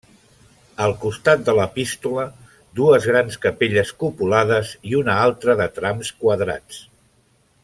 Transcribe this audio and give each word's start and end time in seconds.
Al 0.85 0.93
costat 1.03 1.43
de 1.49 1.53
l'epístola, 1.59 2.25
dues 2.81 3.07
grans 3.11 3.39
capelles 3.45 3.95
cupulades 4.05 4.75
i 4.93 4.99
una 5.05 5.21
altra 5.29 5.61
de 5.61 5.73
trams 5.79 6.15
quadrats. 6.25 6.85